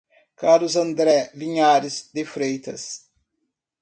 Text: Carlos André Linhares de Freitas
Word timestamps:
Carlos 0.35 0.75
André 0.77 1.29
Linhares 1.35 2.09
de 2.11 2.25
Freitas 2.25 3.05